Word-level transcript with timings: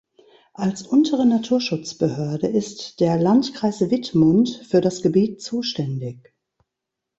Als 0.55 0.81
untere 0.81 1.27
Naturschutzbehörde 1.27 2.47
ist 2.47 2.99
der 3.01 3.17
Landkreis 3.17 3.81
Wittmund 3.81 4.49
für 4.67 4.81
das 4.81 5.03
Gebiet 5.03 5.43
zuständig. 5.43 6.33